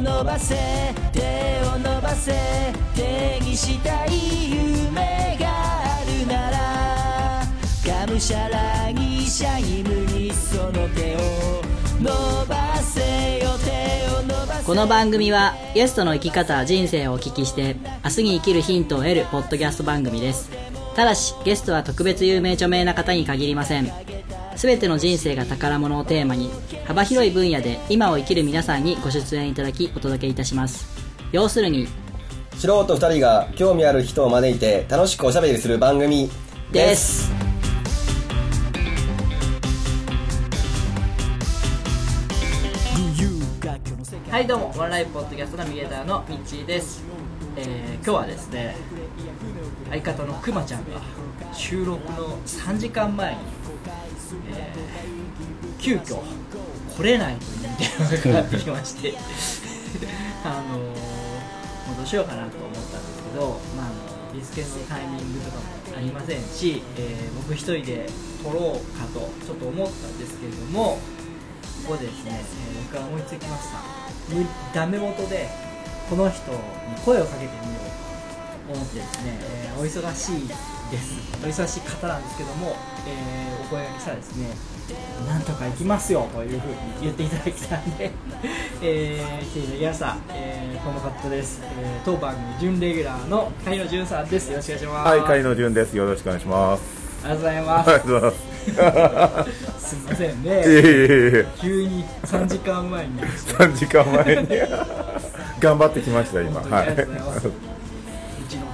[0.00, 0.54] 伸ばせ
[1.12, 1.20] 手
[1.74, 2.32] を伸ばせ
[2.94, 4.10] 手にしたい
[4.50, 7.44] 夢があるなら
[8.06, 11.18] がむしゃらにシャイムにその手を
[12.00, 20.50] 伸ばせよ手を伸ばせこの番組はゲストの生き方人生をお聞きして明日に生きるヒントを得るポッドキャスト番組です。
[20.94, 24.17] ただしゲストは特別有名著名な方に限りません。
[24.58, 26.50] 全ての人生が宝物をテーマに
[26.84, 30.88] 幅広い分野で今を生きる皆さんにご出演いただきお届けいたします。
[31.30, 31.86] 要するに
[32.56, 36.28] 素人2人が興味ある人を招いて楽しくおしゃべりする番組
[36.72, 37.30] です。
[44.28, 44.74] はいどうも。
[44.76, 47.04] ワンライフポッドキャストナビゲーターのミッチーです、
[47.56, 48.76] えー今日はですね
[49.90, 51.00] 相方のくまちゃんが
[51.52, 53.67] 収録の3時間前に、えー
[55.78, 56.18] 急遽
[56.96, 59.14] 来れないという電話がかかってきまして
[60.44, 63.88] あのもうどうしようかなと思ったんですけど、まあ、あ
[64.34, 65.62] のリスケのタイミングとかも
[65.96, 68.06] ありませんし、えー僕一人で
[68.44, 70.98] 撮ろうかとちょっと思ったんですけれども
[71.86, 73.78] ここでですね、えー僕は思いつきました。
[74.74, 75.48] ダメ元で
[76.10, 76.58] この人に
[77.04, 78.07] 声をかけてみようと。
[78.72, 81.38] 思ってですね、えーお忙しいです。
[81.44, 82.74] お忙しい方なんですけども、
[83.06, 84.48] えーお声がけしたらですね
[85.28, 88.10] なんとか行きますよというふうに言っていただきたんで、
[88.82, 94.50] えー、来ていただきました、えーこの方です、えー当番組準レギュラーの海野潤さんです。
[94.50, 95.08] よろしくお願いします。
[95.08, 95.96] はい、海野潤です。
[95.96, 96.82] よろしくお願いします。
[97.24, 99.44] ありがとうございます、ありがとうございま
[99.78, 99.88] す。
[99.88, 100.64] すみませんいえいねえい
[101.34, 103.20] え、急に3時間前に。
[103.20, 104.48] 3時間前に。
[105.60, 106.60] 頑張ってきました、今。
[106.60, 107.67] 本当にありがとうございます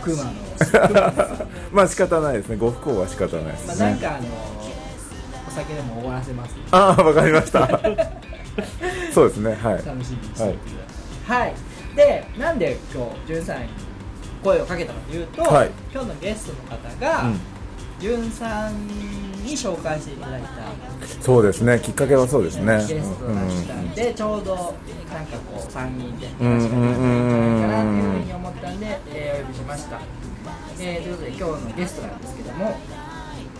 [0.04, 0.30] クマの。
[1.72, 2.56] まあ仕方ないですね。
[2.56, 3.92] ご不幸は仕方ないですまあ、ね。
[3.92, 4.26] なんかあの
[5.48, 7.68] お酒でも終わらせますああ、わかりました。
[9.12, 9.54] そうですね。
[9.54, 9.74] はい。
[9.74, 10.44] 楽しみにしていてくだ
[11.26, 11.54] さいはい、
[11.96, 13.68] でなんで今日じゅんさんに
[14.42, 17.40] 声をかけたかというと、はい今日のゲストの方が、うん
[18.04, 21.80] じゅんさんに紹介していただいたそうですね。
[21.82, 22.76] きっかけはそうですね。
[22.86, 30.00] ゲストが来たんで、ちょうどなんかこう3人でうん話ができるんじゃないかなというふうに思ったんで、えーお呼びしました、
[30.78, 32.76] えーということで今日のゲストなんですけども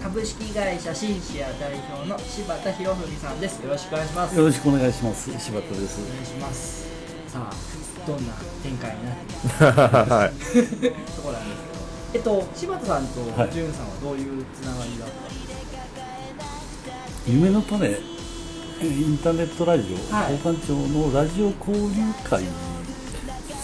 [0.03, 5.38] 株式会社シンシア代表の柴田博文さんですよろしくお願いしますよろしくお願いします。
[5.41, 6.00] 柴田です。
[6.04, 6.87] お願いします
[7.28, 10.33] さあどんな展開になっていくはい。
[11.16, 11.73] ところなんですけど
[12.14, 13.50] えっと柴田さんとはい。
[13.50, 15.14] 潤さんはどういうつながりだった？
[15.26, 15.34] んで
[17.25, 18.14] す夢の種、えー
[18.84, 20.32] インターネットラジオ、はい。
[20.34, 20.76] 交換庁
[21.08, 22.44] のラジオ交流会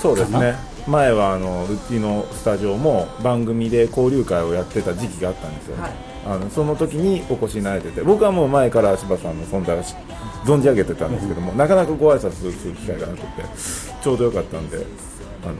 [0.00, 0.56] そうですね。
[0.86, 5.92] 前はあのうちのスタジオも番組で交流会をやってた時期があったんですよ、はい。
[6.26, 9.94] あのその時にお越しになれてて僕はもう前から柴さんの存在をし
[10.46, 13.26] 存じ上げてたんですけども、なかなかご挨拶する機会がなくて
[14.02, 14.78] ちょうどよかったんで
[15.44, 15.52] あの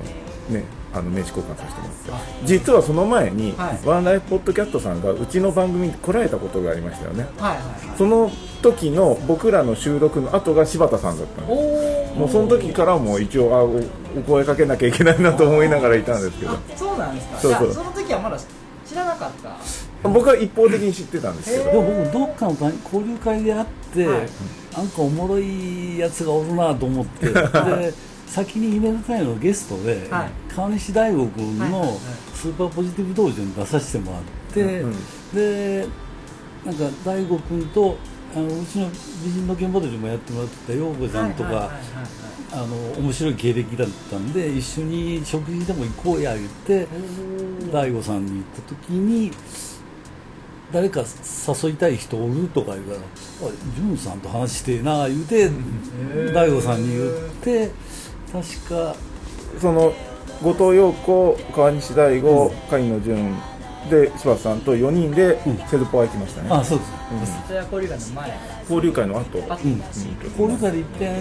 [0.58, 2.46] ねあの名刺交換させてもらって。
[2.46, 3.86] 実はその前に、はい。
[3.86, 7.24] ワンライフポッドキャストさんがうちの番組に来られたことがありましたよね。
[7.38, 7.98] かはいはいはい。
[7.98, 8.30] その
[8.62, 12.18] 時の僕らの収録の後が柴田さんだったんです。
[12.18, 13.80] もうその時からもう一応あお
[14.18, 16.52] お声かけなきゃいけないなと思いながらいたんですけど。
[16.52, 17.38] あそうなんですか。
[17.38, 17.72] そうそう。
[17.72, 18.38] じゃあその時はまだ
[18.86, 20.08] 知らなかった。
[20.08, 21.70] 僕は一方的に知ってたんですけど。
[21.70, 24.28] でも僕どっかの単交流会であって、はい。
[24.76, 27.26] なんかおもろいやつがおるなと思って。
[27.30, 27.92] で
[28.30, 30.30] 先に夢の種のゲストで、はい。
[30.54, 31.90] 川西大吾君はいはいはい。
[31.90, 32.00] の
[32.34, 34.22] スーパーポジティブ道場に出させてもらっ
[34.54, 34.94] て、うん
[35.34, 35.86] で
[36.64, 37.96] なんか大吾君と
[38.34, 38.88] あのうちの
[39.24, 41.70] 美人の現場でもやってもらってた陽子ちゃんとか、
[42.98, 46.86] 面白い経歴だったんで一緒に食事でも行こうや言って
[47.72, 49.32] 大悟さんに言った時に
[50.72, 51.00] 誰か
[51.64, 52.98] 誘いたい人おるとか言うから
[53.42, 55.50] 「おい潤さんと話してえな」言うて
[56.32, 57.10] 大悟さんに言っ
[57.42, 57.70] て
[58.32, 58.94] 確か。
[59.60, 59.92] その
[60.42, 63.36] 後藤陽子川西大吾海野潤
[63.90, 65.56] で柴田さんと4人でうん。
[65.68, 66.92] セルパー行きましたね、あそうです。
[67.46, 69.44] それは交流会の前交流会の後。
[69.48, 69.82] あうん。
[70.38, 71.14] 交流会で一遍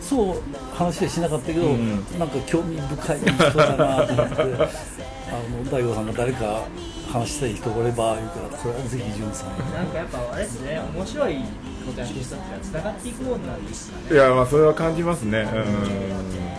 [0.00, 0.42] そう
[0.74, 2.18] 話はしなかったけど、うん。
[2.18, 6.64] なんか興味深い人だなと思ってあの大悟さんが誰か
[7.12, 9.72] 話したい人おれば言うからそれはぜひ潤さんに。
[9.72, 10.80] なんかやっぱあれですね。
[10.94, 11.36] 面白い
[11.88, 16.58] ことやってる人たちがつながっていくもんなんですかねいやまあそれは感じますねどんどん人脈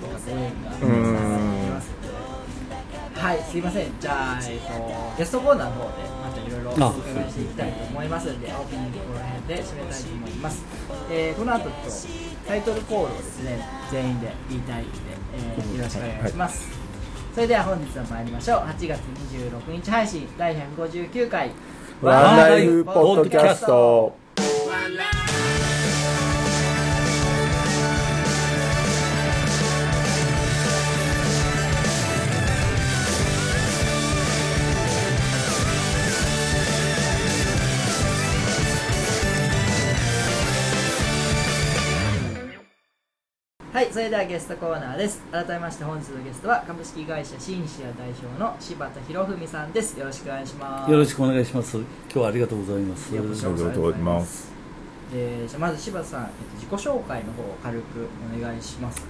[0.00, 1.54] とかご縁がうんうん
[3.24, 3.88] はい、すいません。
[3.98, 10.62] じゃあ、えっ、と、ゲストコーナーの方で、またいろいろお伺いしていきたいと思いますので、オープニングこの辺で締めたいと思います。
[11.10, 12.08] えーこの後、今日、
[12.46, 14.98] タイトルコールをですね、全員で言いたいので、
[15.36, 16.83] えーよろしくお願いします。
[17.34, 18.60] それでは本日は参りましょう。
[18.60, 21.50] 8月26日配信、第159回、
[22.00, 24.16] ワンライフポッドキャスト
[43.84, 45.20] はいそれではゲストコーナーです。
[45.30, 49.98] 改めまして本日のゲストは株式会社シンシア代表の柴田博文さんです。
[50.00, 50.90] よろしくお願いします。
[50.90, 51.76] よろしくお願いします。
[51.76, 53.12] 今日はありがとうございます。
[53.12, 54.52] いやこちらこそありがとうございます。
[55.12, 58.08] でじゃあまず柴田さん、えっと、自己紹介の方を軽く
[58.38, 59.06] お願いします。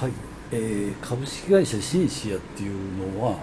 [0.00, 0.12] はい、
[0.52, 3.36] えー株式会社シンシアっていうのは、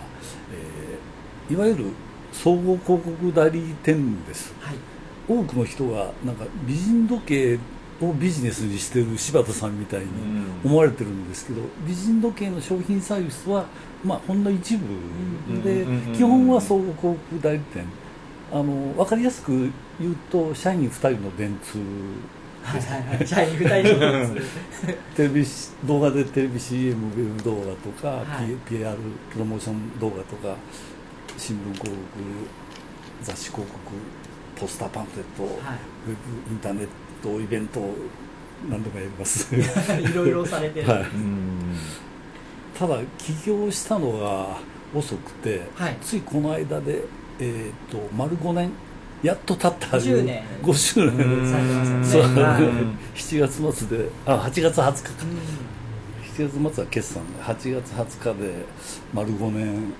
[0.53, 1.85] えーいわゆる
[2.31, 4.53] 総合広告代理店です。
[4.61, 4.77] はい。
[5.27, 7.59] 多くの人がなんか美人時計
[8.01, 10.07] をビジネスにしてる柴田さんみたいに
[10.63, 13.65] 思われてるんですけど、美人時計の商品サービスは、
[14.03, 14.85] まあ、ほんの一部
[15.63, 17.85] で、基本は総合広告代理店。
[18.51, 21.79] あの分かりやすく言うと社員2人の電通。
[22.61, 23.27] はいはいはい。
[23.27, 28.55] 社員2人のですテレビし動画でテレビ CM ウェブ動画とか、はい。
[28.69, 28.95] PR
[29.31, 30.55] プロモーション動画とか
[31.35, 31.97] 新聞広告
[33.23, 33.79] 雑誌広告
[34.55, 35.77] ポスターパンフレット、はい。
[36.07, 36.87] ウェブインターネッ
[37.23, 37.79] トイベント
[38.69, 39.55] 何でもやります。
[39.55, 40.87] いろいろされてる。
[40.87, 41.01] はい。
[41.01, 41.75] うん。
[42.77, 44.57] ただ起業したのが
[44.93, 45.97] 遅くて、はい。
[46.01, 47.03] ついこの間で、
[47.39, 48.71] えー、と丸5年
[49.21, 51.25] やっと経った50年5周年。
[51.25, 52.23] うんされてますね。
[52.23, 53.17] はい。
[53.17, 55.09] 7月末であ8月20日か。
[55.23, 55.73] うん。
[56.33, 58.65] 7月末は決算で8月20日で
[59.13, 59.93] 丸5年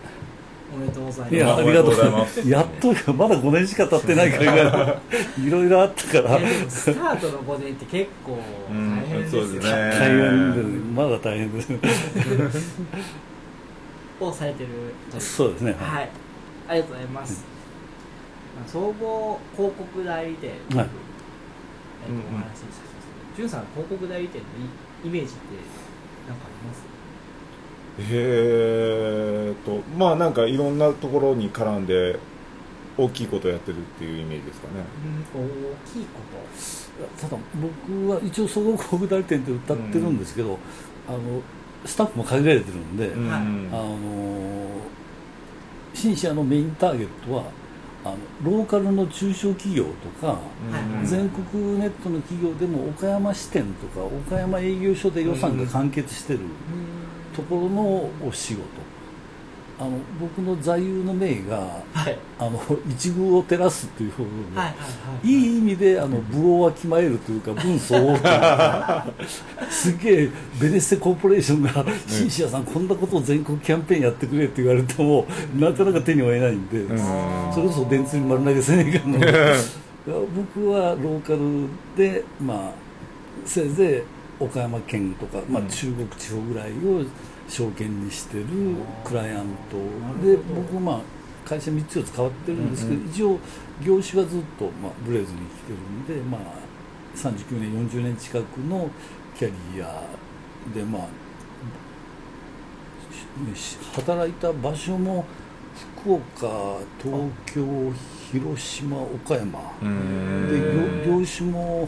[0.73, 1.35] おめでとうございます。
[1.35, 2.49] いやありがとうございます。
[2.49, 5.01] やっとまだ5年しか経ってないから
[5.39, 6.39] いろいろあったから。
[6.67, 8.39] スタートの5年って結構
[8.69, 9.65] 大変ですようんそうです。
[9.67, 10.61] ね大変で
[11.01, 11.73] まだ大変です。
[14.19, 14.69] をされてる
[15.19, 15.75] そうですね。
[15.79, 16.09] はい。
[16.67, 17.43] ありがとうございます、
[18.57, 20.49] まあ総合広告代理店。
[20.49, 20.57] はい。
[20.69, 20.85] えっと
[22.33, 22.93] お話しさせて
[23.35, 24.47] じゅんさん広告代理店の
[25.03, 25.41] イイメージって
[26.27, 26.92] 何かあります？
[27.99, 32.17] えーとまあなんかいろんなところに絡んで
[32.97, 34.83] 大きいことをやってるっていうイメージですかね。
[35.33, 35.39] 大
[35.91, 36.19] きいこ
[37.19, 37.27] と。
[37.27, 37.41] ただ
[37.87, 40.59] 僕は一応総合広告代理店って歌ってるんですけど、
[41.07, 41.19] あの
[41.85, 43.29] スタッフも限られてるんで、うん。
[43.29, 44.63] はいあの
[45.93, 47.43] シンシアのメインターゲットは
[48.03, 50.33] あのローカルの中小企業とか、は
[51.03, 56.39] い全国ネットの企業でも岡山支店とか岡山営業所で予算が完結してる
[57.33, 58.63] ところのお仕事。
[59.80, 61.57] あの僕の座右の銘が
[61.94, 62.18] はい。
[62.38, 64.83] あの一遇を照らすっていう部分で、はいはいは
[65.24, 65.56] いい。
[65.56, 69.06] い意味であの部をわきまえるというか分相応というか
[69.69, 70.30] すげえ
[70.62, 75.25] ベネッセコーポレーションが「シンシアさんこんなことを全国キャンペーンやってくれ」って言われても
[75.56, 76.97] なかなか手に負えないんで、うん。
[77.51, 79.19] それこそ電通に丸投げせねえかんの。
[80.06, 82.83] 僕はローカルでまあ
[83.45, 84.12] せいぜい
[84.43, 85.67] 岡山県とか、まあ、うん。
[85.67, 87.03] 中国地方ぐらいを
[87.47, 88.45] 証券にしてる
[89.03, 91.01] クライアントで僕まあ
[91.45, 93.39] 会社3つ4つ変わってるんですけど、うん一応
[93.83, 96.41] 業種はずっと、まあ、ブレーズに来てるんで、まあ、
[97.15, 98.89] 39年40年近くの
[99.37, 100.03] キャリア
[100.73, 101.07] でまあ
[103.55, 105.25] し働いた場所も
[106.03, 107.65] 福岡東京
[108.31, 109.59] 広島岡山。
[109.81, 111.03] うん。
[111.03, 111.87] で業業種も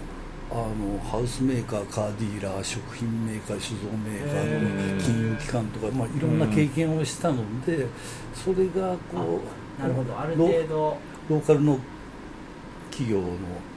[0.55, 7.85] あのハウスメーカーカーディーラー食品メーカー酒造メーカーうんの金融機関とか、まあ、いろんな経験をしたので
[8.33, 9.41] それがこ
[9.77, 10.17] うなるほど。
[10.17, 10.97] あるロ程度。
[11.27, 11.79] ローカルの
[12.89, 13.27] 企業の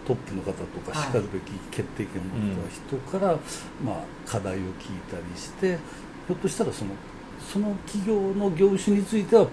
[0.06, 1.08] トップの方とかはい。
[1.08, 3.32] しかるべき決定権を持った人から、
[3.85, 4.66] まあ、課題を聞い
[5.11, 5.78] たりして
[6.28, 6.92] ひょっとしたらその
[7.40, 9.49] その企業の業種については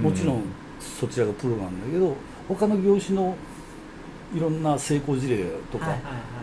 [0.00, 0.44] もちろん
[0.78, 2.14] そちらがプロなんだけど
[2.48, 3.34] 他の業種の
[4.34, 5.86] いろんな成功事例とか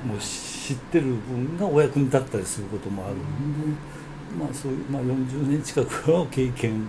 [0.05, 3.77] もう知ってる分がお役に立ったりすることもあるんで、
[4.37, 6.87] まあ、そういう、まあ、40年近くの経験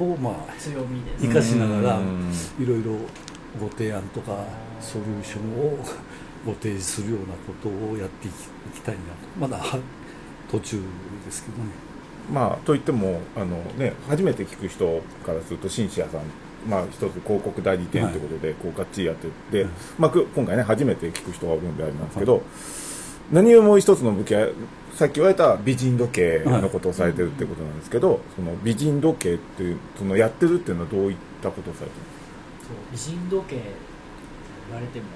[0.00, 1.18] をまあ強みで。
[1.18, 2.32] す生かしながらうん。
[2.58, 2.92] いろいろ
[3.60, 4.44] ご提案とか
[4.80, 5.78] ソリューションを
[6.46, 8.30] ご提示するようなことをやってい
[8.74, 9.06] きたいなと。
[9.38, 9.78] まだは
[10.50, 10.80] 途中
[11.24, 11.70] ですけどね。
[12.32, 16.20] まあといってもあの、ね、初めて聞く人からするとシンシアさん、
[16.66, 18.18] まあ、一つ広告代理店とい。
[18.18, 19.72] うことで、こうがっちりやってて、はい。
[19.98, 22.42] まあ、く今回ね初めて聞く人が多いんであれなんですけど、
[23.30, 24.48] 何よりも一つの武器は
[24.94, 32.02] さっき言われた美人時計のことをされてるってことなんですけど、その美人時計っていうそのやってるっていうのはどういったことをされてる
[32.66, 33.62] そう美人時計
[34.68, 35.06] 言われても。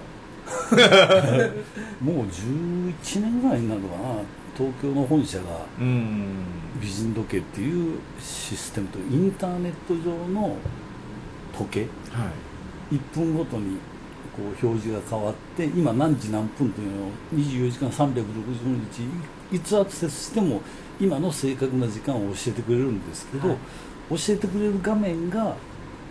[2.03, 4.03] もう11年ぐらいになるのかな。
[4.57, 5.45] 東京の本社が
[5.81, 6.45] うん。
[6.81, 10.57] 美人時計っていうシステムとインターネット上の
[11.53, 11.81] 時計？
[12.11, 12.31] は
[12.91, 12.97] い。
[12.97, 13.79] 1分ごとに
[14.37, 18.23] こう表示が変わって今何時何分というのを24時間365
[19.51, 20.61] 日いつアクセスしても
[21.01, 23.59] 今の正確な時間を教えてくれるんですけど、はい。
[24.11, 25.55] 教えてくれる画面が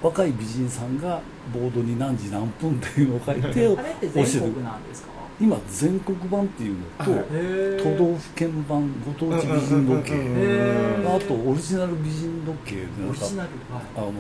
[0.02, 1.22] 若い美人さんが
[1.54, 5.12] ボードに何時何分っていうのを書いてあれって教えて全国なんですか？
[5.40, 7.12] 今全国版っていうのと、
[7.84, 10.14] 都道府県版ご当地美人時計、
[11.08, 13.84] あとオリジナル美人時計でなんかオリジナルはい。
[13.98, 14.14] あの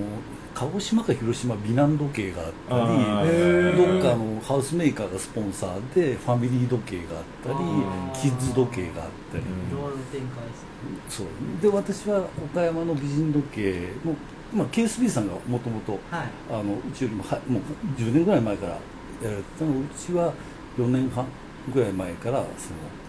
[0.53, 7.57] 鹿児島か広島美男時計があったりへどっかのハウスメーカーがスポンサーでファミリー時計があったり
[8.19, 11.27] キッズ時計があったり、いろいろ展開ですそう
[11.61, 14.15] で私は岡山の美人時計の、
[14.53, 15.97] まあ、KSB さんがもともとう
[16.93, 17.61] ちよりもはもう
[17.99, 18.79] 10年ぐらい前からや
[19.23, 20.33] られてたのうちは
[20.77, 21.25] 4年半
[21.73, 22.47] ぐらい前からその、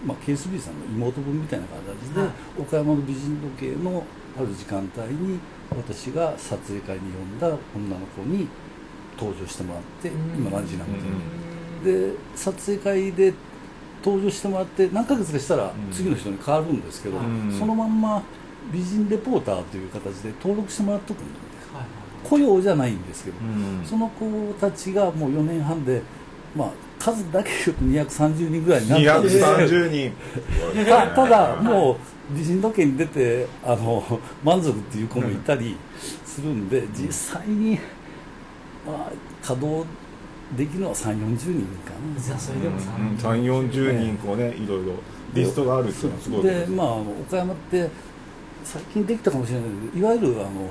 [0.06, 2.30] まあ、KSB さんの妹分みたいな形で、はい。
[2.60, 4.04] 岡山の美人時計の
[4.36, 5.38] ある時間帯に
[5.74, 8.48] 私が撮影会に呼んだ女の子に
[9.18, 13.34] 登場してもらって、今何時なので、で撮影会で
[14.04, 15.72] 登場してもらって何ヶ月かしたらん。
[15.92, 17.56] 次の人に変わるんですけど、うん。
[17.56, 18.22] そのまんま
[18.72, 21.24] 美人レポーターという形で登録してもらっとくんで
[21.74, 21.86] はい
[22.28, 23.84] 雇用じゃないんですけど、うん。
[23.84, 26.02] その子たちがもう4年半で、
[26.56, 26.70] まあ、
[27.02, 30.12] 数だけ言うと230人ぐらいになったんです230人。
[30.84, 31.96] たただもう
[32.36, 35.76] 美人時計に出てあの満足っていう子もいたり
[36.24, 37.78] するんで、実際に、
[38.86, 39.84] まあ、稼働
[40.56, 42.20] できるのは3 4 0人かな。
[42.20, 44.94] じゃあそれでも3さ4 0人こうねいろいろ。
[45.34, 47.88] リストがあるっていうのはすごいでまあ岡山って
[48.64, 50.68] 最近できたかもしれないけどいわゆるあの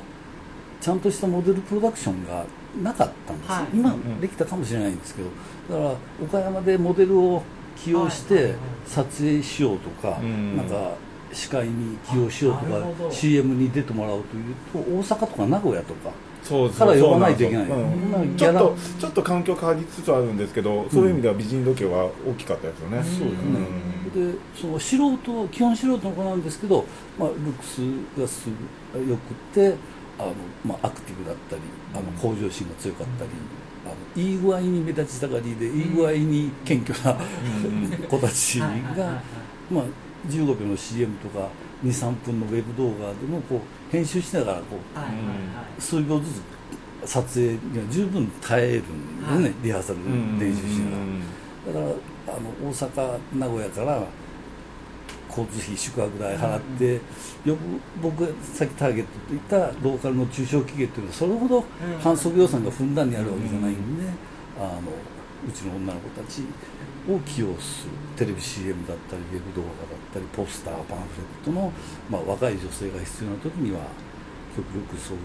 [0.79, 2.45] ちゃんとしたモデルプロダクションが
[2.83, 3.67] なかったんですよ、はい。
[3.73, 7.43] 今んできたかもしれないんですけどだから岡山でモデルを
[7.75, 8.53] 起用して
[8.85, 10.57] 撮影しようとか、うん。
[10.57, 10.91] なんか
[11.33, 12.65] 司会に起用しようと
[13.07, 14.55] か CM に出てもらおうという
[15.01, 16.11] と大阪とか名古屋とか
[16.43, 17.67] そうそうから呼ばないといけない。
[17.67, 23.59] そうなんちょっとちょっと環境変わりつつあるんですけど、そういう意味では美人時計は大きかったですよね、そうですね、
[24.15, 24.33] うん。
[24.33, 26.83] でその素人基本素人の子なんですけど、
[27.17, 27.77] まあ、ルックス
[28.19, 28.49] がす
[28.93, 29.75] ごよくて
[30.17, 30.33] あの、
[30.65, 31.61] まあ、アクティブだったり
[31.93, 33.29] あの向上心が強かったり、
[33.85, 37.17] あのいい具合に目立ちたがりでいい具合に謙虚な
[38.07, 38.65] 子たちが、
[39.69, 39.83] まあ、
[40.29, 41.49] 15秒の CM とか
[41.83, 44.77] 23分のウェブ動画でもこう編集しながらこ
[45.77, 46.25] う数秒ず
[47.05, 49.53] つ撮影には十分耐えるんですね、はい。
[49.63, 49.99] リハーサル
[50.39, 50.91] 練習しな
[51.73, 51.85] がら。
[51.85, 51.95] だか
[52.27, 54.03] らあの大阪名古屋から
[55.31, 56.93] 交通費宿泊代払って、
[57.45, 57.59] よく
[58.01, 61.63] 僕がさっきターゲットと言ったローカルの中小企業っていうのはそれほど
[62.01, 64.03] 反則予算がふんだんにあるわけじゃないんで、
[64.59, 64.91] あの
[65.47, 66.43] うちの女の子たち
[67.09, 67.91] を起用する。
[68.17, 71.71] テレビ CM だったりウェブ動画だったりポスターパンフレットの、
[72.09, 73.79] まあ、若い女性が必要な時には
[74.55, 75.21] 極力そういう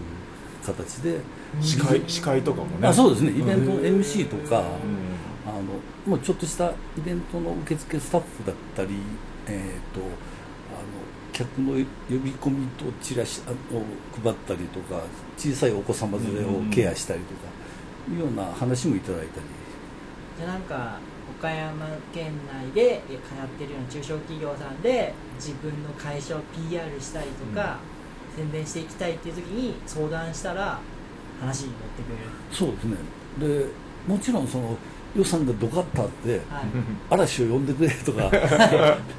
[0.65, 1.19] 形で、
[1.61, 2.87] 司会司会とかもね。
[2.87, 3.31] あそうですね。
[3.31, 4.65] イベントの MC とか、うん。
[5.47, 5.61] あの
[6.05, 8.95] もうちょっとしたイベントの受付スタッフだったり、
[9.47, 10.87] えー、とあの
[11.31, 11.77] 客の呼
[12.09, 15.01] び込みとチラシを配ったりとか
[15.37, 17.41] 小さいお子様連れをケアしたりとか
[18.11, 19.45] いうような話もいただいたり、
[20.37, 20.99] じゃあなんか
[21.37, 27.77] 岡山県内で通ってるような中小企業さんで自分の会社を PR したりとか、
[28.35, 30.79] 宣伝していきたいっていう時に相談したら
[31.39, 32.23] 話に乗ってくれる。
[32.51, 32.97] そうですね。
[33.39, 33.65] で
[34.07, 34.77] もちろんその
[35.15, 36.41] 予算がドカッとあってはい。
[37.09, 38.31] 嵐を呼んでくれとか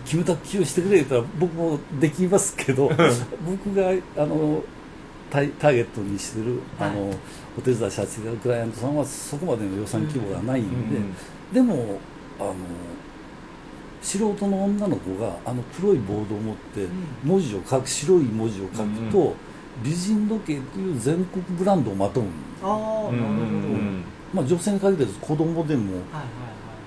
[0.04, 2.88] キムタク起用してくれとら僕もできますけど
[3.47, 4.62] 僕があの
[5.30, 7.11] タイターゲットにしてるあの、
[7.59, 11.14] お手伝いさせていただくクライアントさんはそこまでの予算規模がないんで、うん
[11.52, 11.99] でも
[12.38, 12.54] あの
[14.02, 16.87] 素人の女の子があの黒いボードを持って
[17.25, 19.35] 文字を書く白い文字を書くと、うん。
[19.83, 22.25] 美人時計っていう全国ブランドをまとう
[22.62, 26.25] ああなるほど、うんまあ、女性に限らず子供でもはいはい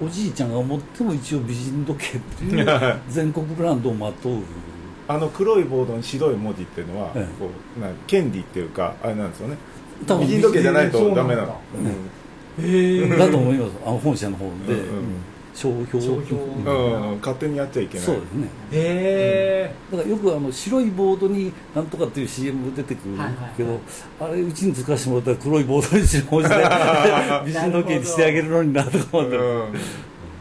[0.04, 2.66] おじいちゃんが持っても一応美人時計っていう
[3.08, 4.38] 全国ブランドをまとう。
[5.08, 7.40] あの黒いボードに白い文字っていうのは、ええ。
[7.40, 9.58] こうな権利っていうかあれなんですよね。
[10.08, 11.60] 多分美人時計じゃないとダメなの、
[12.62, 13.72] へえだと思います。
[13.86, 15.04] あの本社の方で、うんうんうん
[15.54, 16.02] 商標。
[16.02, 16.66] 商標うん。
[16.66, 18.06] うんうん勝手にやっちゃいけない。
[18.06, 18.48] そうですね。
[18.72, 23.80] へだからよくあの白いボードになんとかっていう CM が出てくるはいはいけど、
[24.20, 26.56] あれうちに使わせてもらったら黒いボードに白文字で
[27.46, 29.64] 美人時計にしてあげるのになとか思って、うん。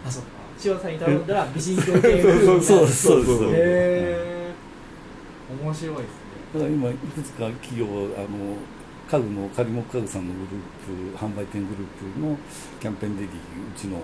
[0.06, 0.28] あそっか。
[0.58, 2.86] 千代さんに頼んだら美人時計そうそうそうそう。
[2.86, 3.52] ですそうそう。
[3.52, 4.54] へえ
[5.62, 6.20] 面白いですね
[6.54, 8.56] だから今いくつか企業あの
[9.10, 12.36] 家具の仮木家具さんのグループ販売店グループの
[12.80, 13.38] キャンペーンレディーう
[13.76, 13.98] ちの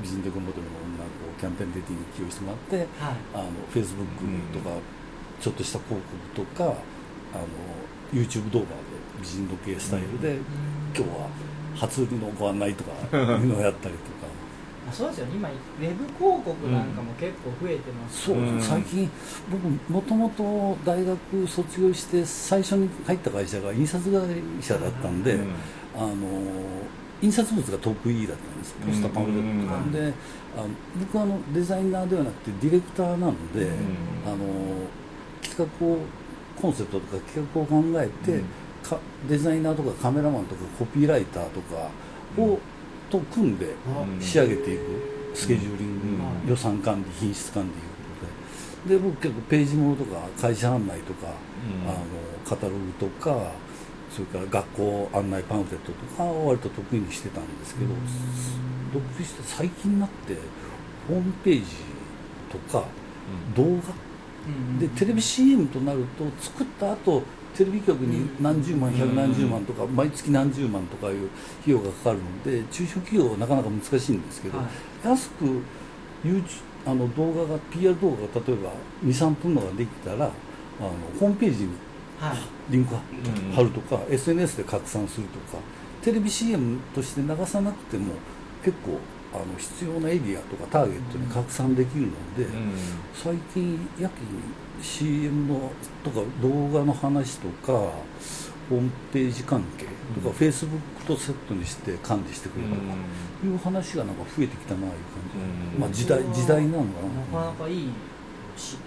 [0.00, 3.16] 美人時計モデルの女の子をキャンペーンレディーに起用してもらってはい。
[3.34, 4.06] あのフェイスブッ
[4.52, 4.76] クとか、
[5.40, 6.00] ちょっとした広
[6.34, 6.64] 告とか
[7.34, 7.46] あの
[8.12, 8.72] YouTube 動画で
[9.20, 10.38] 美人時計スタイルで、
[10.96, 11.28] 今日は
[11.76, 14.28] 初売りのご案内とか いうのをやったりとか。
[14.88, 15.32] あそうですよね。
[15.34, 18.62] 今ウェブ広告なんかも結構増えてますそう、うん。
[18.62, 19.10] 最近
[19.50, 25.48] 僕もともと大学卒業して最初に入った会社が印刷会社だったんで、うん。
[25.94, 26.14] あの
[27.20, 29.92] 印刷物が得意だったんですポスターパンフレットとか、うん。
[29.92, 30.12] で
[30.56, 30.68] あの
[31.00, 33.70] 僕はあのデザイナーではなくてディレクターなので、
[34.26, 34.38] あの
[35.42, 35.98] 企画を
[36.60, 38.44] コンセプトとか企画を考えて、うん。
[38.82, 38.98] か
[39.28, 41.90] デザイナーとかカメラマンとかコピーライターとか
[42.40, 42.58] を、
[43.10, 44.20] と組んでうん。
[44.20, 44.82] 仕上げていく。
[45.34, 46.06] スケジューリング、
[46.44, 46.50] うん。
[46.50, 47.82] 予算管理品質管理いうこ
[48.86, 48.96] とで。
[48.96, 51.90] で僕結構ページものとか会社案内とか、うん。
[51.90, 51.98] あの
[52.44, 53.52] カタログとか
[54.10, 57.90] それから学校案内パンフレットとかを割と得意にしてたんですけど、
[58.92, 60.36] 独立して最近になって
[61.06, 61.64] ホームページ
[62.50, 62.84] とか
[63.54, 63.94] 動画、
[64.80, 67.22] でテレビ CM となると作った後
[67.54, 71.28] テレビ局に何十万百何十万とか毎月何十万とかいう
[71.62, 75.06] 費用がかかるので中小企業はなかなか難しいんですけど、はい。
[75.06, 75.44] 安く
[76.24, 76.42] YouTube
[76.86, 78.72] あの動画が PR 動画が例えば
[79.04, 80.28] 23分のができたらあ
[80.82, 81.78] のホームページにはい
[82.70, 85.62] リンクうん貼るとか、SNS で拡散するとか
[86.02, 88.14] テレビ CM として流さなくても
[88.64, 88.98] 結構
[89.32, 92.46] あの必要なエリアとかターゲットに拡散できるので、
[93.14, 94.40] 最近やけに
[94.82, 95.70] CM の
[96.02, 97.72] とか動画の話とか
[98.68, 99.86] ホームページ関係
[100.20, 102.80] とか、フェイスブックとセットにして管理してくれとか、
[103.44, 104.98] いう話がなんか増えてきたなあいう感
[105.32, 105.80] じ、うん。
[105.80, 106.88] まあ時代時代なのか
[107.32, 107.40] な。
[107.40, 107.88] なかなかいいし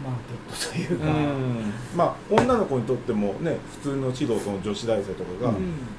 [0.03, 1.73] マーケットといううか、ん。
[1.95, 5.55] まあ女の子にとってもね普通の素人の女子大生とかが、うん。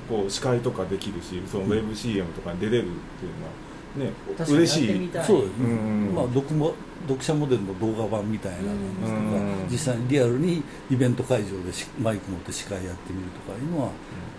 [0.08, 4.12] こう司会とかできるしそのウェブ CM とかに出れるっていうのはね
[4.48, 5.10] 嬉しい。
[5.24, 6.74] そうですね、うんまあ、読も
[7.06, 8.66] 読者モデルの動画版みたいなの
[9.00, 13.90] とか、うん実際にリアルにイベント会場でしマイク持って司会やってみるとかいうのは、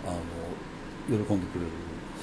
[0.06, 0.10] あ
[1.12, 1.66] の喜んでくれる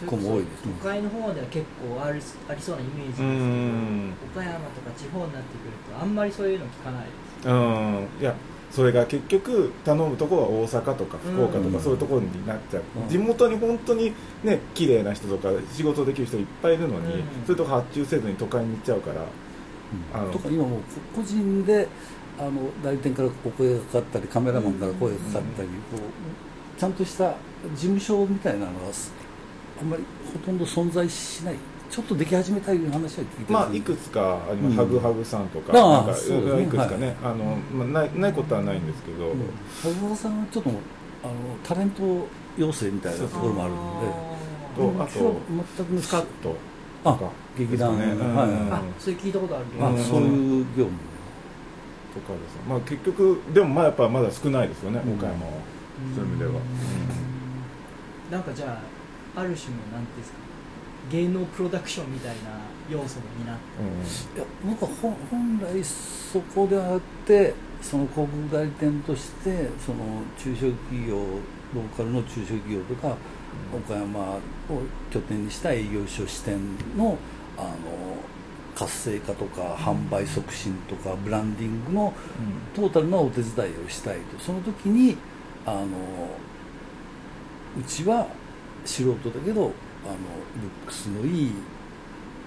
[0.06, 0.74] 子も多いですね。
[0.82, 4.14] 都会の方では結構ありありそうなイメージですけど、うん。
[4.34, 7.10] 岡山とか地方になってくるとあんまりそういうの聞かないで
[7.44, 8.08] すうん。
[8.20, 8.36] いや
[8.72, 13.10] それが結局頼むところは大阪とか福岡とうんかそういうところになっちゃう、うん。
[13.10, 17.22] 地元に本当にね綺麗な人とか仕事できる人いっぱいいるのに、うん。
[17.46, 19.26] そういうとこ発注せずに都会に行っちゃうから
[20.14, 20.80] あのとか今もう
[21.14, 21.88] 個人で
[22.40, 22.52] あの
[22.84, 27.36] 代理店からお声がかかったりカメラマンから声がかかったり、こうちゃんとした
[27.76, 28.72] 事務所みたいなのが
[29.82, 31.56] あんまりほとんど存在しない。
[31.90, 34.76] ちょっとでき始めたいう話は聞いてるまあいくつかあります、うん。
[34.78, 39.34] ハグハグさんとかああなんかいくつかね、あのまあ、ないないことはないんですけど、
[39.84, 41.34] 羽生さんはちょっとあの
[41.66, 44.32] タレント養成みたいなところもあるので。
[44.72, 45.36] とあと
[45.76, 46.56] 全くスカッと
[47.04, 47.30] か。
[47.58, 48.34] 劇団、ですかね。
[48.34, 49.98] はいうんあそれ聞いたことあるけど、あうん。
[49.98, 50.92] そういう業務。
[52.14, 52.62] とかですね。
[52.70, 55.52] まあ結局でもまあやっぱまだ少ないですよね、うん岡山は。
[56.16, 56.52] そういう意味では、
[58.32, 58.91] なんかじゃあ
[59.36, 60.38] ある種のなんていうんですか
[61.12, 62.52] 芸能プロダクションみたいな
[62.90, 71.16] 要素も担っていや僕は本本来そこであってその広告代理店としてその中小企業
[71.74, 73.16] ローカルの中小企業とか、
[73.74, 74.40] 岡山を
[75.10, 76.60] 拠点にした営業所支店
[76.98, 77.18] の
[77.58, 77.72] あの
[78.76, 82.14] 活性化とか販売促進とかブランディングの
[82.74, 84.40] トータルなお手伝いをしたいと。
[84.40, 85.18] その時に
[85.66, 85.88] あの
[87.80, 88.28] うちは
[88.86, 91.52] 素人だけどあのルックスのいい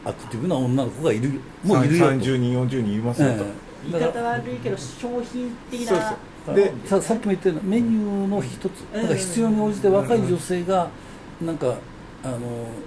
[0.04, 2.12] アクティブな女の子がいるもういるよと。
[2.12, 3.46] 30人40人いますよと、え
[3.88, 3.90] え。
[3.90, 6.16] 言い方悪いけど商品的そうな
[6.46, 6.54] そう。
[6.54, 9.00] でささっきも言ったようなメニューの一つ、うん。
[9.00, 10.88] なんか必要に応じて若い女性が
[11.40, 11.76] なんか
[12.22, 12.38] あの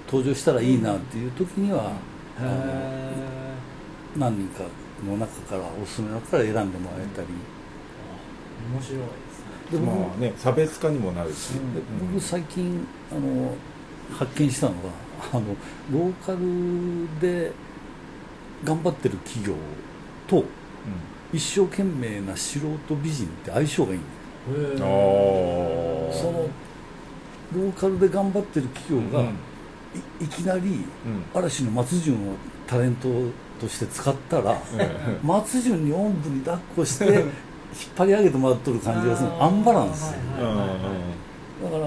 [0.07, 1.91] 登場したらいいなっていう時には、
[2.39, 3.27] あのへ
[4.15, 4.63] 何人か
[5.05, 8.99] の中からおすすめの中から選んでもらえたり、ー面白い
[9.71, 11.59] でまあね差別化にもなるし、で
[12.13, 13.53] 僕最近あの
[14.17, 14.77] 発見したのが
[15.33, 15.55] あの
[15.91, 17.51] ローカルで
[18.63, 19.53] 頑張ってる企業
[20.27, 20.45] と
[21.33, 24.01] 一生懸命な素人美人って相性がいいん
[24.75, 26.49] あその
[27.53, 29.27] ローカルで頑張ってる企業が、うん。
[30.19, 30.85] いいきなりうん。
[31.33, 32.35] 嵐の松潤を
[32.67, 33.07] タレント
[33.59, 35.19] として使ったら、え。
[35.23, 37.25] 松潤におんぶに抱っこして
[37.73, 39.43] 引っ張り上げてもらっとる感じがする。
[39.43, 40.13] アンバランス。
[40.37, 40.79] えうんはいはいはい。
[41.63, 41.85] だから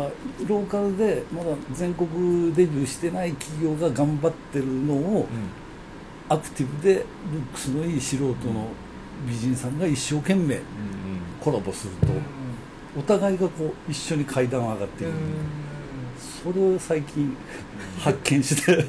[0.48, 5.28] ローカルでまだ全国デビューしてない企業が頑張ってるのを
[6.28, 7.04] アクティブでルッ
[7.52, 8.34] クスのいい素人の
[9.28, 10.62] 美人さんが一生懸命うん
[11.40, 12.08] コラボすると
[12.98, 15.12] お互いがこう一緒に階段を上がっていく。
[16.42, 17.36] それを最近
[17.98, 18.84] 発見して。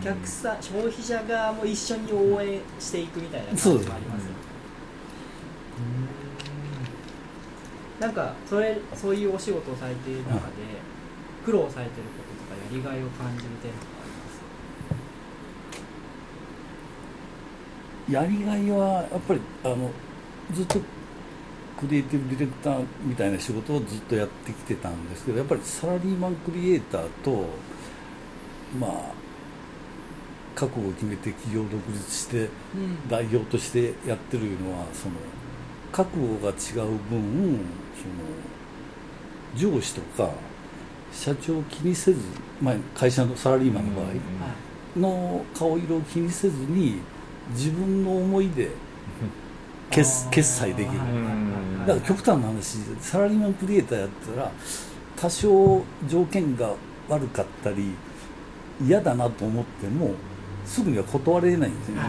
[0.00, 4.29] お客さん消費者側も一緒に応援していくみたいな感じもありますよね
[8.00, 10.40] なんかそれそういうお仕事をされている中で
[11.44, 14.04] 苦労されてることとかやりがいを感じる点とかあ
[18.16, 18.42] ります？
[18.42, 19.90] やりがいはやっぱりあの
[20.54, 20.80] ずっと
[21.78, 27.46] クリエイティブディレクターみたいな仕事をずっとやってきてたんですけどやっぱりサラリーマンクリエイターと
[28.78, 29.12] まあ
[30.54, 32.48] 覚悟を決めて企業独立して
[33.08, 35.14] 代表としてやってるのはその
[35.92, 37.58] 覚悟が違う分
[37.94, 40.30] その上司とか
[41.12, 42.20] 社長を気にせず、
[42.62, 44.06] まあ、会社のサラリーマンの場合、
[44.96, 47.00] の顔色を気にせずに
[47.50, 48.70] 自分の思いで
[49.90, 50.98] 決決済できる。
[51.86, 54.52] だから極端な話サラリーマンクリエイターやったら
[55.16, 56.74] 多少条件が
[57.08, 57.92] 悪かったり
[58.86, 60.12] 嫌だなと思っても
[60.64, 62.02] すぐには断れないんですよね。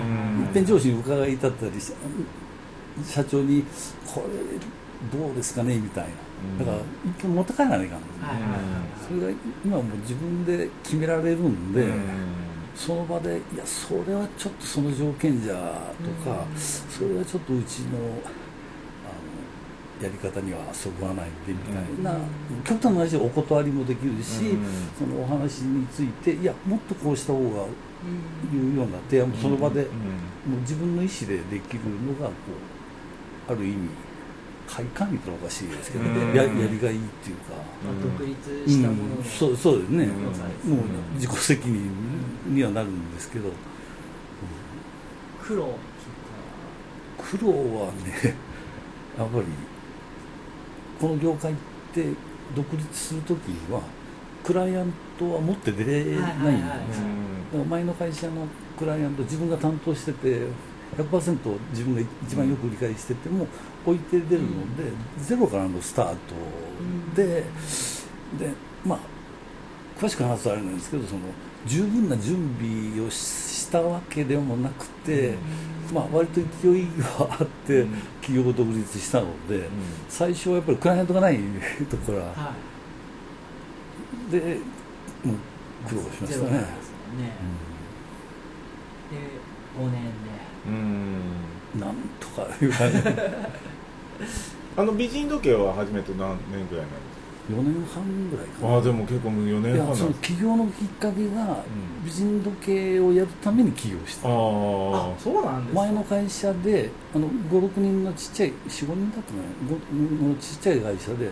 [0.44, 1.92] いっぺん上司に伺いたったりし
[3.06, 3.64] 社長に
[4.06, 4.26] 「こ
[5.14, 6.10] れどうですかね?」みたいな。
[6.58, 8.00] だから一遍持って帰らないかん
[9.08, 11.86] それが今もう自分で決められるんで、
[12.76, 15.54] その場で「いやそれはちょっとその条件じゃ」
[16.26, 18.00] とか、それはちょっとうちの
[19.06, 19.14] あ
[20.02, 22.20] のやり方にはそぐわないんでみたいな、
[22.64, 24.58] 極端な話でお断りもできるし、
[24.98, 29.88] そのお話についていやもっとこうした方がいうような提案もその場で、も
[30.58, 32.71] う自分の意思でできるのがこう
[33.50, 33.90] ある意味
[34.68, 36.36] 快感みたいなのおかしいですけど、ね。
[36.36, 37.54] ややりがいいっていうか。
[38.02, 40.72] 独立したものうん、そうそうですね、うん。
[40.72, 41.92] もう自己責任
[42.48, 43.50] にはなるんですけど。
[45.44, 45.76] 苦労
[47.18, 48.36] 苦労はね
[49.18, 49.46] やっぱり
[51.00, 51.56] この業界っ
[51.94, 52.06] て
[52.56, 53.82] 独立する時には
[54.44, 56.62] クライアントは持って出れないんですよ、はいはいはい。
[56.62, 56.78] だか
[57.54, 60.48] ら前の会社のクライアント自分が担当してて
[60.98, 63.48] 100%自分が一番よく理解してても
[63.86, 66.18] 置いて出るので、ゼロからのスタート
[67.16, 67.44] で、
[68.38, 68.54] で
[68.86, 69.00] まあ
[70.00, 71.22] 詳しく話すとあれなんですけどその
[71.66, 75.36] 十分な準備をしたわけでもなくて、
[75.94, 77.86] まあ、割と勢いがあって
[78.22, 79.70] 企業独立したので、
[80.10, 81.38] 最初はやっぱりクライアントがない
[81.90, 82.54] ところから、は
[84.32, 84.58] で
[85.24, 85.36] もう
[85.88, 86.66] 苦労しましたね。
[89.12, 89.18] で
[89.78, 90.31] 5年で
[90.68, 91.80] うん。
[91.80, 92.98] なんとかいう感じ
[94.78, 97.22] あの美人時計は初めて何年ぐらいなんです
[97.52, 98.68] 4年半ぐらいかな。
[98.70, 101.64] かああでも結構もう4年いやその半なんです起業のきっかけがん。
[102.06, 104.38] 美人時計をやるために起業した、あああ
[105.20, 109.38] そうなんですか前の会社であの56人のちっちゃい45人だったか
[110.22, 110.28] な？
[110.30, 111.30] のちっちゃい会社で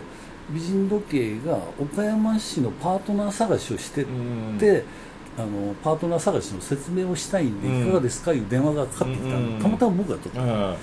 [0.50, 4.58] 美人時計が岡山市のパートナー探しをしてうん。
[4.58, 4.84] て、
[5.38, 7.82] あのパートナー探しの説明をしたいんで、うん。
[7.82, 8.32] いかがですか？
[8.32, 10.76] いう電話がかかってきたの、うんたまたま僕が取った、あ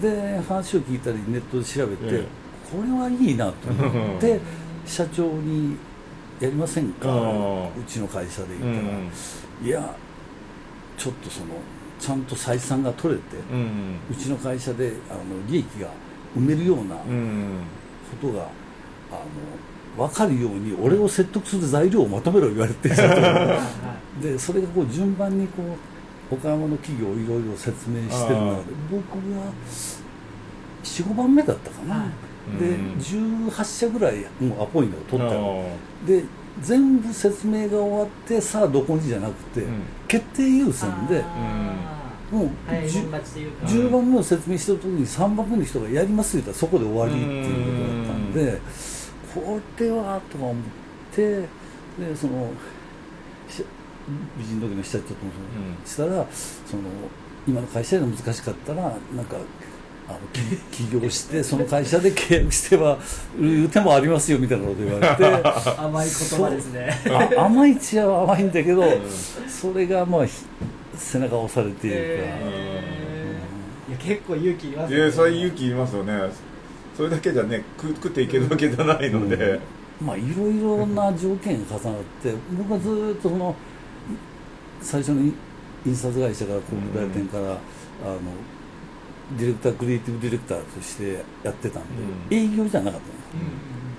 [0.00, 2.26] で話を聞いたりネットで調べて、ええ
[2.76, 4.40] これはいいなと思って、
[4.86, 5.76] 社長に
[6.40, 9.10] 「やりませんか?」あうちの会社でう言ったら、ん
[9.66, 9.94] いや
[10.98, 11.46] ちょっとその
[12.00, 14.16] ちゃんと採算が取れて、ううん。
[14.18, 15.88] ちの会社であの利益が
[16.36, 17.60] 埋めるようなうん
[18.20, 18.42] ことが、
[19.12, 19.14] あ
[19.96, 23.60] の分かるように俺を説得する材料をまとめろ言われて社長に
[24.22, 25.62] でそれがこう順番にこ
[26.30, 29.52] う岡山の企業をいろいろ説明してる中で僕が
[30.82, 32.06] 45番目だったかな、は
[32.56, 32.58] い。
[32.58, 32.92] でうん。
[32.94, 35.66] 18社ぐらいもうアポイントを取ったの。
[36.04, 36.24] あで
[36.60, 39.82] 全部説明が終わってさあどこにじゃなくて、うん。
[40.06, 43.66] 決定優先であもうー早いじゅ順待ちというか。
[43.66, 48.60] 10番目を説明してる時に3番目の人がやりますって言ったらそこで終わりっていうことだったんで
[49.34, 50.56] これはとか思っ
[51.12, 51.40] て
[51.98, 52.52] でそのし
[54.38, 55.30] 美人時の社長とも
[55.80, 56.26] うんしたら
[56.66, 56.82] その
[57.46, 58.88] 今の会社で難しかったらな
[59.22, 59.36] んか
[60.06, 62.98] あのき起業してその会社で契約しては
[63.40, 65.24] いう手もありますよみたいなこと言われて。
[65.78, 66.90] 甘い言葉ですね。
[67.38, 68.82] あ甘いっちゃ甘いんだけど
[69.48, 70.44] それがまあひ
[70.96, 72.02] 背中を押されているか。
[72.02, 73.90] えー。
[73.90, 76.12] いや結構勇気いりますいやそれ勇気いりますよね。
[76.96, 79.58] それだけじゃね食食っていけるわけじゃないので、
[80.00, 83.56] まあいろいろな条件が重なって僕はずーっとその
[84.84, 85.32] 最初に
[85.86, 88.20] 印刷会社から広告代理店から、あの
[89.38, 91.82] ディレクタークリエイティブディレクターとしてやってたん
[92.28, 93.00] で、営業じゃなかっ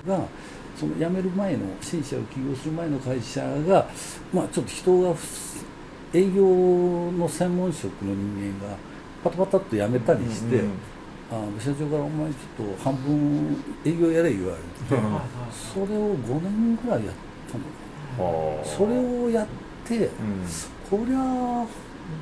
[0.06, 0.28] たのが
[0.76, 3.88] その辞める前の新社を起業する前の会社が、
[4.34, 5.56] まあ、ちょっと人がふ
[6.14, 8.78] 営業の専門職の人間が
[9.24, 10.72] パタパタっと辞めたりして、うん。
[11.32, 14.96] あの社長から「お前ちょっと半分営業やれ」言われて。
[14.96, 15.20] うん。
[15.52, 17.16] それを5年ぐらいやっ
[17.52, 17.58] た
[18.24, 18.64] の。
[18.64, 19.48] それをやっ
[19.84, 20.46] てうん
[20.90, 21.66] こりゃ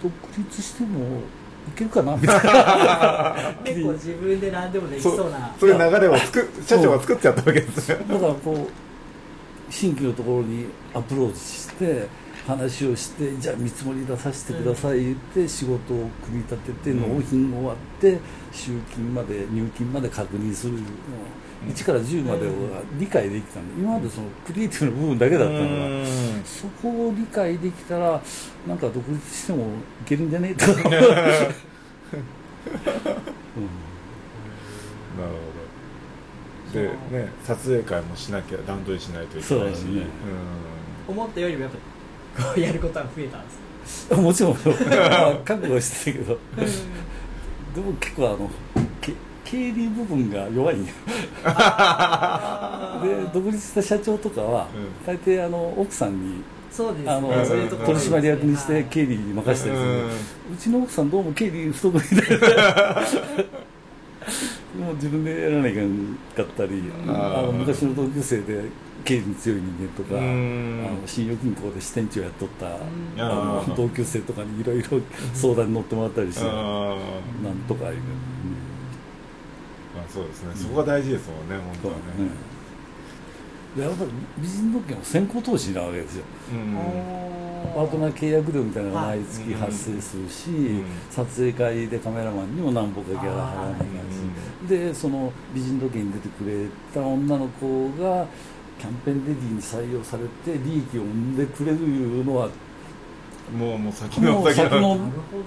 [0.02, 1.20] 独立しても
[1.68, 3.54] いけるかなみたいな。
[3.64, 5.54] 結構自分で何でもできそそうな。
[5.60, 7.98] そういう流れを作っ社長が作っちゃったわけですよ。
[8.10, 8.84] だからこう。
[9.74, 12.08] 新規のところにアプローチして
[12.46, 18.20] 話をしてじゃあ見積もり出させてください言って仕事を組み立てて納品終わって
[18.52, 20.82] 集金まで入金まで確認するのを
[21.68, 26.06] 1から10までは理解できたんで今までそのクリエイティブの部分だけだったのが
[26.46, 28.22] そこを理解できたら
[28.68, 29.68] なんか独立してもい
[30.06, 30.82] けるんじゃねえと、うん。
[30.82, 30.94] なる
[35.14, 35.30] ほ
[36.74, 36.80] ど。
[36.80, 39.84] でね撮影会もしなきゃ段取りしないといけないし。
[39.84, 40.04] ね。
[41.08, 41.72] 思ったよりもやっ
[42.36, 43.52] ぱこうやることは増えたんで
[43.86, 44.54] す もちろん。
[44.54, 44.60] ま
[45.30, 46.40] あ覚悟はしてたけど。
[47.76, 48.50] でも結構あの
[49.02, 49.14] け
[49.54, 50.78] 経理部分が弱い。
[50.84, 50.84] で
[53.32, 54.68] 独立した社長とかは、う
[55.06, 57.10] 大抵あの奥さんにそうです。
[57.12, 57.38] あの取
[58.00, 60.06] 締役にして経理に任せたりする、
[60.56, 62.22] うちの奥さんどうも経理不得意で。
[64.74, 68.64] もう自分でやらないかんかったりあの昔の同級生で
[69.06, 70.84] 経理に強い人間とか、うん。
[70.88, 72.66] あの信用金庫で支店長やっとった、
[73.24, 75.00] あの同級生とかにいろいろ
[75.36, 76.98] 相談に乗ってもらったりして、あ
[77.44, 78.00] なんとかいう、ま
[78.72, 78.73] あ
[80.14, 80.54] そうですね。
[80.56, 82.00] そこが大事ですもんね本当はね。
[82.26, 82.30] ね。
[83.76, 86.24] でやっぱり美人時計も先行投資なわけですよ。
[86.52, 86.78] うん。
[87.74, 90.86] パートナー契約料みたいなのが毎月発生するし、ん。
[91.10, 94.88] 撮影会でカメラマンにも何歩かギャラ払わなきゃいけない。
[94.88, 98.28] し、でその美人時計に出てくれた女の子が
[98.80, 102.50] キャンペーンレディーに採用されて利益を生んでくれるいうのは
[103.58, 105.00] もうもう先の先の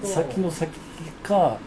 [0.03, 0.71] 先の先
[1.23, 1.57] か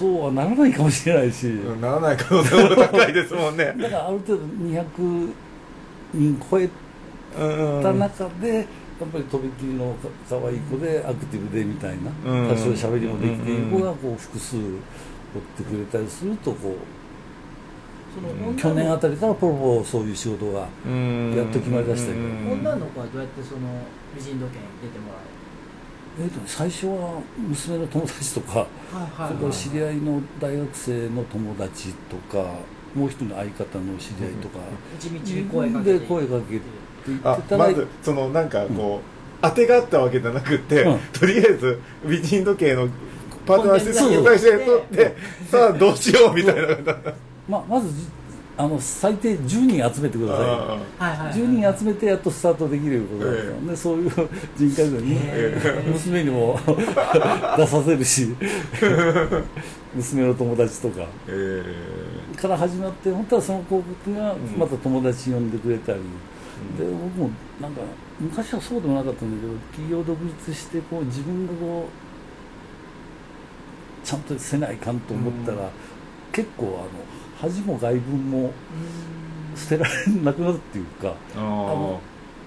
[0.00, 3.66] そうはならないかもしれないし、うんならない可能性も高いですもんね。
[3.76, 5.28] だからある程度200
[6.14, 6.70] 人超え
[7.38, 8.64] うんた中で、やっ
[9.12, 11.90] ぱりとびきりのか可愛い子でアクティブでみたい
[12.24, 12.48] な、うん。
[12.48, 14.62] 多少喋りもできている子がこう複数追っ
[15.58, 16.74] てくれたりするとこう
[18.14, 22.52] その去年あたりからポロポロそういう仕事がうんやっと決まりだしたけどうん。
[22.52, 23.60] 女の子はどうやってその
[24.16, 28.66] 美人時計に出てもらえーとね最初は娘の友達とか、
[29.52, 32.44] 知り合いの大学生の友達とか
[32.94, 34.58] もう一人の相方の知り合いとか、
[34.98, 35.98] 地道自に声か分けて。
[36.00, 40.98] で声かけていってあたら、まずそのなんかこう、当てがあったわけじゃなくて、うん。
[41.12, 42.88] とりあえず美人時計の
[43.46, 45.16] パートナーして紹介して取って
[45.50, 46.94] さあどうしようみたいな。
[47.48, 48.06] まあ、まずじ
[48.60, 51.32] あの最低10人集めてくださいあはいはいはい。
[51.32, 55.18] 10人集めてやっとスタートできることだったので、そういう人格に
[55.90, 56.60] 娘にも
[57.56, 58.34] 出させるし。
[59.96, 61.06] 娘の友達とか。
[61.26, 61.64] え。
[62.36, 65.98] から始まって本当はその広告がまた友達呼んでくれたり、
[66.78, 67.80] で僕もなんか
[68.20, 71.88] 昔はそうでもなかったんだけど企業独立してこう自分がこ
[74.02, 75.70] うちゃんとせないかんと思ったら、
[76.32, 77.09] 結構あの
[77.40, 78.52] 恥も外文も
[79.54, 81.14] 捨てられなくなるっていうか。
[81.34, 82.00] ー、あの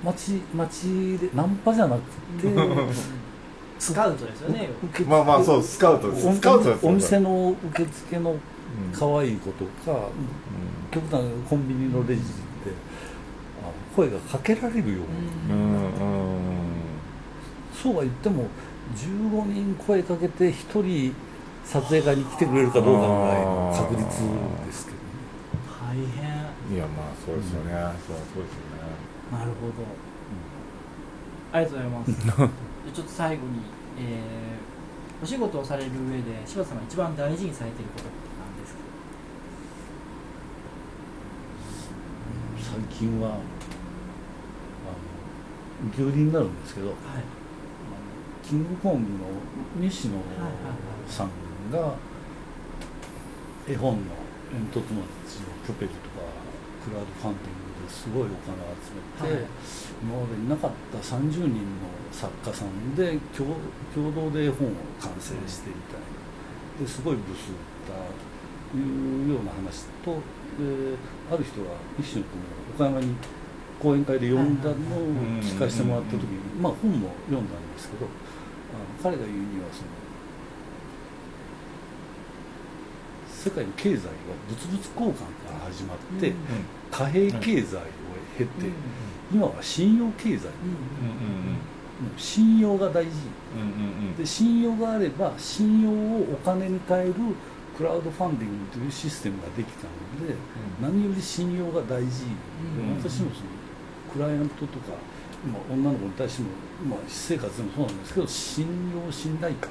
[0.03, 2.01] 町町でナンパじゃなく
[2.41, 2.49] て
[3.79, 4.69] スカウトですよね。
[4.83, 8.37] 受付まあまあそうスカウトですおスカウトですお店の受付のうん。
[8.91, 10.09] 可愛い子とか、
[10.89, 12.27] 極端なコンビニのレジで
[13.63, 16.33] あ声がかけられるように、うんうん
[17.83, 18.45] そうは言っても
[18.95, 21.13] 15人声かけて1人
[21.65, 23.03] 撮影会に来てくれるかどうかぐら
[23.39, 24.11] いの確率で
[24.73, 25.03] すけどね。
[25.81, 26.05] 大変。
[26.75, 27.71] いやまあそうですよね、
[28.07, 28.83] そうそうですよね。
[29.31, 29.73] なるほど、
[31.53, 32.11] ありがとうございます。
[32.93, 33.59] ちょっと最後に、
[33.99, 34.63] えー
[35.21, 38.11] お仕事をされる上で柴田さんが一番大事にされていることって
[38.43, 38.79] 何ですか？
[42.89, 43.37] 最近はあの
[45.87, 46.95] 受け売りになるんですけどはい。
[48.45, 49.05] キングコングの
[49.79, 50.15] 西野
[51.07, 51.31] さんが
[53.67, 54.15] 絵本の
[54.51, 55.03] 「煙突町の
[55.65, 56.27] プペル」とか
[56.83, 59.47] クラウドファンディングですごいお金を集めて、はい。
[60.03, 63.55] 今までいなかった30人の作家さんで共
[63.95, 67.55] 共同で絵本を完成してみたいなですごい部数
[67.87, 67.95] だ
[68.71, 70.19] というような話と
[70.59, 70.97] で
[71.31, 73.15] ある人が西野君を岡山に
[73.79, 74.75] 講演会で読んだのを
[75.39, 80.02] 聞かせてもらった時に、まあ本も読んだんですけどあの彼が言うにはその
[83.43, 84.09] 世界の経済が
[84.47, 86.35] 物々交換から始まって、うん。
[86.89, 87.79] 貨幣経済を
[88.37, 88.49] 経て、
[89.31, 90.47] 今は信用経済、
[92.15, 93.11] 信用が大事。
[94.17, 97.13] で信用があれば信用をお金に変える
[97.75, 100.35] クラウドファンディングというシステムができたので、
[100.81, 102.23] 何より信用が大事、
[102.77, 103.01] うん。
[103.01, 103.47] で私もその
[104.13, 104.93] クライアントとか、
[105.51, 106.49] まあ、女の子に対しても、
[106.87, 108.67] まあ、私生活でもそうなんですけど信
[109.05, 109.69] 用信頼感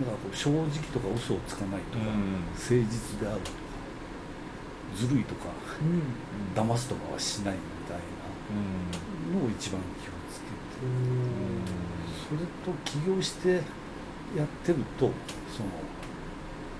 [0.00, 3.56] だからこう正直とか嘘をつかないとか、誠実であるとか
[4.96, 5.46] ずるいとか
[5.80, 6.72] うん。
[6.72, 7.98] 騙すとかはしないみたい
[9.34, 10.52] なのを一番気をつけて
[12.28, 13.48] それと起業して
[14.36, 15.10] やってると
[15.56, 15.68] その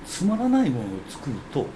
[0.06, 1.68] つまらないものを作るとはい。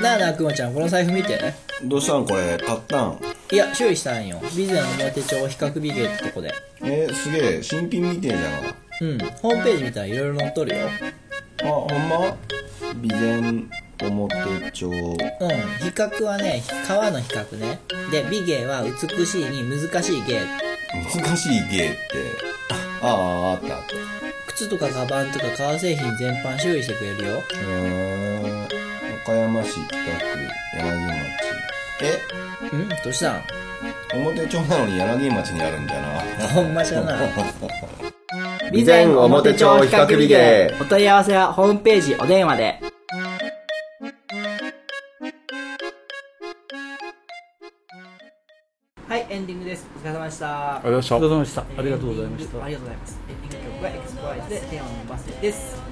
[0.00, 1.38] なあなあ、くまちゃん、この財布見て。
[1.84, 3.20] どうしたんこれ買ったん？
[3.52, 4.40] いや、修理したんよ。
[4.48, 6.54] 備前表帳比較美芸ってとこで。
[6.82, 8.40] えー、すげえ新品みてえじゃ
[9.02, 10.86] うん、ホームページ見たらいろいろ載っとるよ。
[10.86, 10.90] んあ
[11.66, 12.36] ほんま？
[13.06, 13.64] 備前
[14.06, 14.34] 表
[14.72, 15.14] 帳うん、
[15.80, 17.80] 比較はね、川の比較ね。
[18.10, 20.40] で、美芸は美しいに難しい芸。
[21.14, 21.98] 難しい芸って。
[23.02, 23.94] あああったあった。
[24.48, 27.42] 靴とかカバンとか革製品全般修理してくれるよ。
[27.54, 29.22] へー。
[29.24, 29.94] 岡山市北区
[30.76, 31.18] 柳町。
[32.00, 32.18] え？
[32.72, 32.88] うん？
[32.88, 33.42] どうしたん？
[34.14, 36.48] 表町なのに柳町にあるんだよな。
[36.48, 37.18] ほんまじゃな。
[38.70, 40.74] 備前表帳比較美芸。
[40.80, 42.80] お問い合わせはホームページお電話で。
[49.98, 50.76] お疲れ様でした。
[50.76, 51.62] ありがとうございました。
[51.76, 52.78] ありがとうございましたありがとうございました。
[52.78, 53.18] ありがとうございます。
[53.18, 55.82] エンディング曲はエクスプライズでテーマのバスです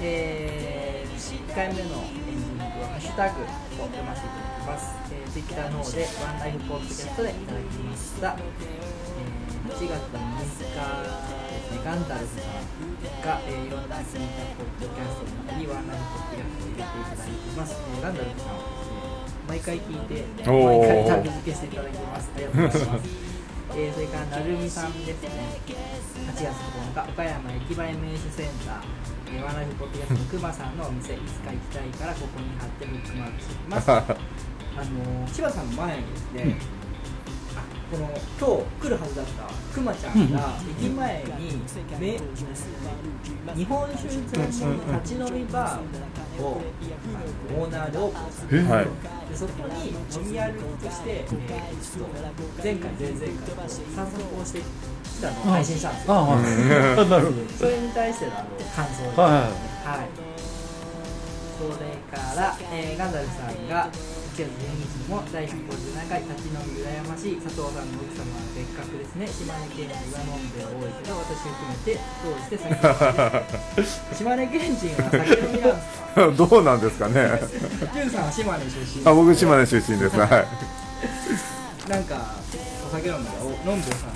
[0.00, 11.82] えー、1回目のエンディングはハッシュタグを読ませていただきます、えー、Twitter の方でワンライフポッドキャストでいただきました、えー、8月の6日ですね。
[11.84, 12.54] ガンダルフさん
[13.18, 19.10] が、えー、いろんな聞いたポッドキャストの中にワンライフポッドキャストを入れていただいています、えー、ガンダルフさんはですね
[19.50, 20.54] 毎回聞いて毎
[20.86, 22.30] 回タグ付けしていただいてます。
[22.30, 23.29] ありがとうございます
[23.72, 25.30] えー、それからなるみさんですね。
[25.66, 33.90] 8月9日岡山駅前名所センター、えー、ワンライフポッドキャストのくまさんのお店いつか行きたいからここに貼ってブックマークしておきます。
[33.94, 36.79] あのー、千葉さんの前にですね、あ
[37.90, 41.58] この今日来るはずだったくまちゃんが駅前に
[41.98, 42.18] め
[43.56, 44.22] 日本酒専
[44.60, 46.62] 門の立ち飲みバーを
[47.58, 48.86] オーナーでオープンしたんですはい
[49.30, 51.30] でそこに飲み歩きとして、えー
[52.62, 54.64] 前回前々回と散策をしてき
[55.20, 56.14] たのを配信したんですよ
[57.06, 59.02] なるほ それに対してのあの感想。
[59.02, 59.50] ですどはいはいはい
[61.58, 63.88] それから、えーガンダルさんが
[64.40, 69.26] 1月12日にも第157回立ち飲み羨ましい佐藤さんの奥様は別格ですね。
[69.28, 72.80] 島根県人は飲んで多いけど私含めてどうして酒飲
[73.76, 76.32] み島根県人は酒飲みなんですか？
[76.32, 77.12] どうなんですかね。
[77.92, 80.16] ジュンさんは島根出身あ僕島根出身です。
[80.16, 81.90] はい。
[81.90, 82.34] なんか
[82.79, 84.06] お酒飲んだらおのんぼうさ。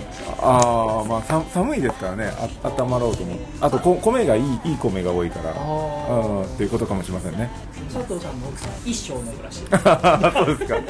[0.40, 2.32] ああまあさ寒いですからね。
[2.62, 5.52] あ温まろうと思ってあとこ米がいいいい米が多いから。
[5.52, 7.50] うんっていうことかもしれませんね。
[7.92, 9.64] 佐藤さんの奥さん一生飲むらしい。
[9.66, 10.80] そうですか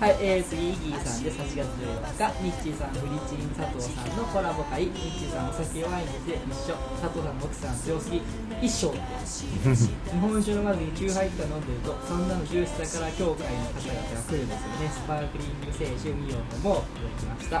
[0.00, 1.36] はい、えー、次イギーさんです。
[1.60, 2.40] 8月14日。
[2.40, 4.88] ミッチーさんフリチン佐藤さんのコラボ会。
[4.88, 6.72] ミッチーさんお酒ワインで一緒。
[7.04, 8.24] 佐藤さんの奥さん強すぎ
[8.64, 14.88] 一生って日本酒のまずに9杯以下飲んでるとそんなのジュースだから協会の方々が来るんですよね。
[14.88, 17.60] スパークリング清酒ミオンもいただき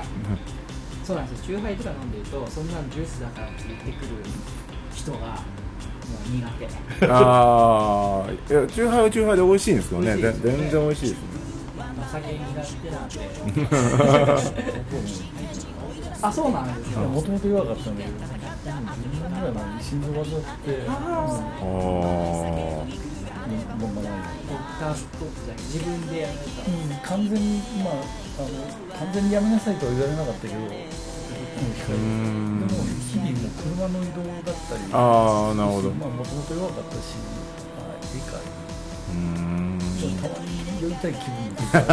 [1.04, 1.60] そうなんですよ。
[1.60, 4.16] 9杯とか飲んでるとそんなのジュースだからって言ってくる
[4.96, 5.36] 人がも
[6.24, 7.04] う苦手。
[7.04, 10.16] ああいやチューハイはチューハイで美味しいんですけどね。
[10.16, 11.28] 全然美味しいですね。
[11.29, 11.29] お
[12.10, 12.38] 酒苦
[12.82, 13.14] 手なんで。
[16.22, 18.28] あそうなんですよもともと弱かったんだけど10
[19.24, 22.84] 年ぐらい前に心臓患ってああうん。
[22.84, 22.94] ない
[23.80, 27.24] ドクターストップじゃなくて自分でやられたうん。
[27.24, 28.48] 完全にまああの
[28.98, 30.62] 完全にやめなさいとは言われなかったけどう
[31.96, 32.68] ん。
[32.68, 37.16] でも日々も車の移動だったりああなるほどまあもともと弱かったし、
[37.80, 38.36] はい、理解
[39.08, 39.78] うん。
[40.20, 41.92] たまに寄りたい気分ですわ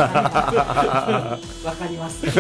[1.78, 2.26] かります。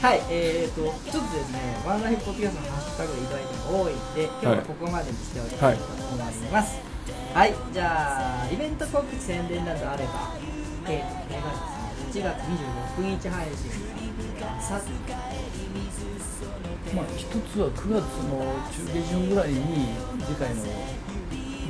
[0.00, 6.18] はいえーとちょっとですねワンライフポッドキャストのハッシュタグでいただいても多いんで今日はここまでにしておきたいと思い
[6.50, 6.78] ます。
[7.34, 10.32] はい、じゃあイベント告知宣伝などあれば
[10.88, 11.60] えーとこれがです。
[11.76, 12.42] ね1月
[12.98, 13.70] 26日配信
[14.60, 14.80] さ
[16.94, 19.94] まあ一つは9月の中下旬ぐらいに
[20.26, 20.64] 次回の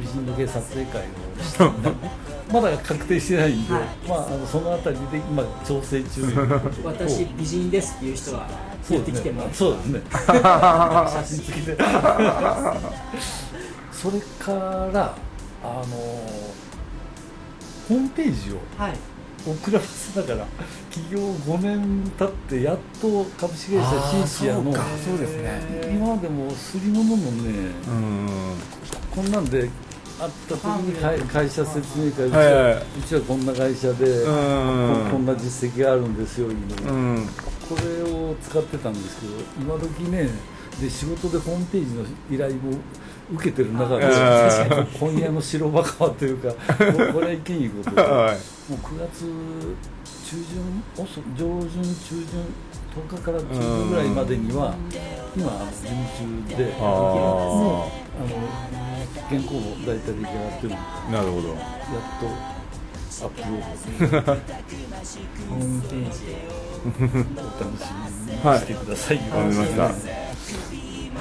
[0.00, 1.04] 美人時計撮影会を
[1.42, 1.70] した
[2.52, 3.82] まだ確定してないんで、はい。
[4.08, 6.22] まああのそのあたりで今調整中。
[6.84, 8.48] 私美人ですっていう人は
[8.88, 10.00] 言ってきてもそうですね。
[10.10, 11.76] 写真付きで。
[13.92, 14.52] それか
[14.92, 15.14] ら
[15.62, 15.84] あの
[17.88, 18.94] ホームページをはい。
[19.46, 20.46] 遅らせながら
[20.90, 24.84] 起業5年経ってやっと株式会社シンシアのそうか。
[25.06, 25.62] そうですね。
[25.94, 28.28] 今までもすり物のねうーん。
[29.14, 29.68] こんなんで
[30.20, 32.74] 会った時に会会社説明会うちはいはい。
[32.74, 35.10] はうちはこんな会社でうこーん。
[35.10, 36.56] こんな実績があるんですよいう
[37.68, 40.28] これを使ってたんですけど今時ね
[40.80, 42.76] で仕事でホームページの依頼も
[43.32, 44.06] 受けてる中で
[44.98, 46.54] 今夜の白馬川というかこ
[47.14, 49.24] これはいけんいうことでもうはい9月
[50.30, 50.36] 中
[50.96, 52.40] 旬遅上旬中旬
[53.06, 54.74] 10日から中旬ぐらいまでには
[55.36, 55.94] 今あの事務
[56.48, 56.72] 中で
[58.20, 58.28] あの
[59.28, 60.76] 原稿も大体出来上がってるんで
[61.10, 61.52] なるほど。
[61.52, 61.56] っ
[62.20, 62.60] と
[63.22, 64.32] アップロード
[65.48, 66.18] ホームページ
[66.80, 67.88] お楽し
[68.44, 69.82] みにしてください、わかりました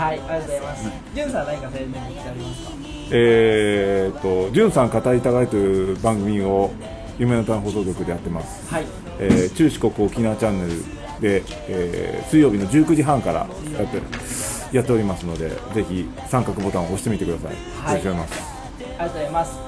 [0.01, 0.91] はいありがとうございます。
[1.13, 2.63] じゅんさん何か宣伝告知あります。
[2.63, 2.71] か
[3.11, 6.71] えー、と「じゅんさん語りたがい」という番組を
[7.17, 8.85] 夢の種放送局でやってます、はい。
[9.19, 13.47] えー中四国沖縄チャンネルで、えー水曜日の19時半から
[13.77, 18.03] やってやっておりますのでぜひ三角ボタンを押してみてください、はい。
[18.03, 18.43] よろしくお願いします。
[18.79, 19.59] ありがとうございます。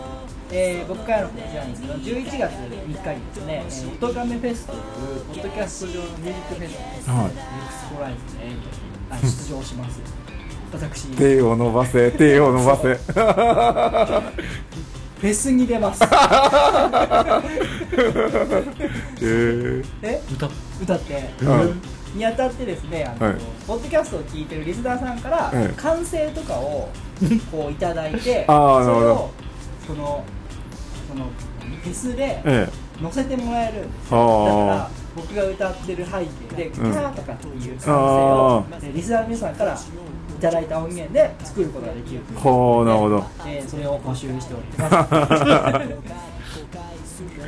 [0.54, 4.80] えー、僕からの告知なんですけど、11月3日にですね、えー、音亀フェスという
[5.28, 7.26] ポッドキャスト上のミュージックフェスです、はい。
[7.26, 8.44] ミックスコライズで、
[9.10, 10.02] あ出場します。
[10.74, 13.00] 私、フ手を伸ばせ手を伸ばせ
[15.28, 16.04] ェスに出ます。
[16.04, 20.22] えー、え？
[20.34, 20.50] 歌
[20.82, 21.30] 歌って。
[21.42, 21.82] うん。
[22.16, 23.38] にあたってですねあの、はい。
[23.68, 26.90] ポッドキャストを聞いてるリスナーさんから、ええ歓声とかを
[27.52, 29.14] こういただいてあーそれなるほど。
[29.14, 29.32] を
[29.88, 30.24] その
[31.10, 31.26] その
[31.84, 32.68] フェスでえ
[33.02, 33.86] 載せてもらえる。
[33.86, 34.68] んですあよー。
[34.68, 36.92] だから僕が歌ってる背景で「キうん。
[36.94, 39.78] ャー」とかっていう歓声をでリスナーの皆さんからい
[40.42, 43.24] ただいた音源で作ることができるー、ほうなるほど。
[43.46, 44.96] えーそれを募集しております。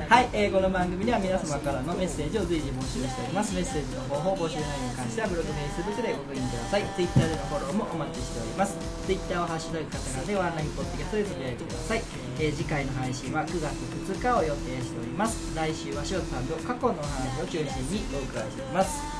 [0.07, 3.55] はい、えーこの番組では皆様からのメッセージを随時募集しております。
[3.55, 6.85] メッセージの方法募集内容に関してはブログ、フェイスブックでご確認ください。
[6.93, 8.77] Twitter でのフォローもお待ちしております。
[9.09, 12.03] Twitter をハッシュタグカタカナでワンラインポッドキャストでつぶやいてください、
[12.37, 15.55] えー次回の配信は9月2日を予定しております。
[15.57, 19.12] 来週は塩田さんと過去のお話を中心にお伺いしていきます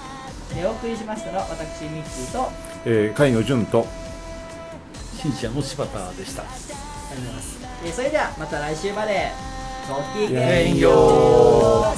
[0.56, 2.50] えーお送りしましたのは私ミッチーとあ
[2.86, 3.86] えー、海野純と。
[5.22, 6.44] シンシアの柴田でした。
[6.44, 9.32] りがとうございます、えーそれではまた来週まで。
[9.90, 11.98] ごきげげんんよよう。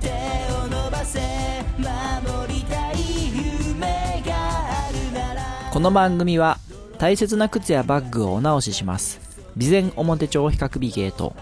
[0.00, 0.08] 手
[0.52, 1.18] を伸ばせ
[1.78, 2.96] 守りたい
[3.74, 4.34] 夢が
[4.86, 6.58] あるならこの番組は
[6.98, 9.18] 大切な靴やバッグをお直しします。
[9.58, 11.34] 備前表帳比較美ゲート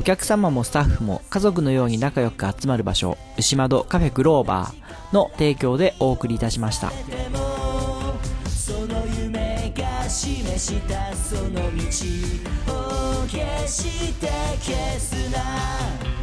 [0.00, 6.90] お客様もスタッフも家族のように仲良く集まる場所牛窓カフェグローバーの提供でお送りいたしました。
[8.48, 14.26] その夢が示したその道を消して
[14.62, 16.19] 消すな。